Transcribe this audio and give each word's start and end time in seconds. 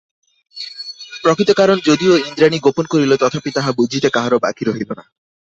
প্রকৃত 1.23 1.49
কারণ 1.51 1.77
যদিও 1.87 2.13
ইন্দ্রাণী 2.21 2.57
গোপন 2.59 2.85
করিল 2.85 3.11
তথাপি 3.17 3.49
তাহা 3.53 3.71
বুঝিতে 3.79 4.07
কাহারো 4.09 4.37
বাকি 4.39 4.63
রহিল 4.65 4.89
না। 4.91 5.03